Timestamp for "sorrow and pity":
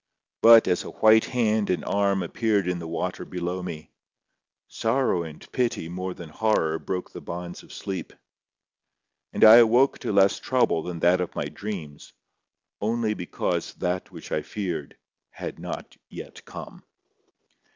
4.67-5.89